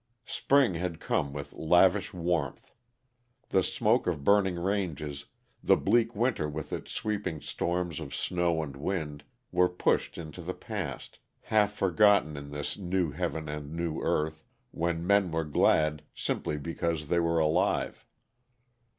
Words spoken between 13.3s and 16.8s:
and new earth, when men were glad simply